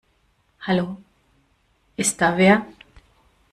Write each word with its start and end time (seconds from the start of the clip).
Hallo, 0.61 0.97
ist 1.95 2.19
da 2.19 2.35
wer? 2.35 2.65